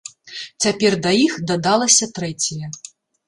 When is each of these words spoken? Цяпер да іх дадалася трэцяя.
Цяпер 0.65 0.93
да 1.03 1.11
іх 1.25 1.33
дадалася 1.51 2.05
трэцяя. 2.19 2.67